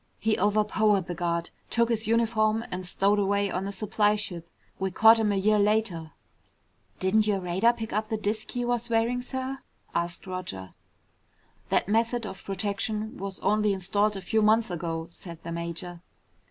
[0.17, 4.49] He overpowered the guard, took his uniform, and stowed away on a supply ship.
[4.79, 6.13] We caught him a year later."
[6.99, 9.59] "Didn't your radar pick up the disk he was wearing, sir?"
[9.93, 10.73] asked Roger.
[11.69, 16.01] "That method of protection was only installed a few months ago," said the major.